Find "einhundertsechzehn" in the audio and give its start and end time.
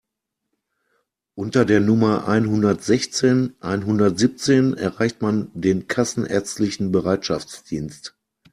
2.27-3.53